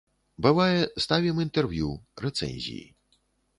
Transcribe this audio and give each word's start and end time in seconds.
Бывае, 0.45 0.79
ставім 1.05 1.43
інтэрв'ю, 1.45 1.91
рэцэнзіі. 2.27 2.85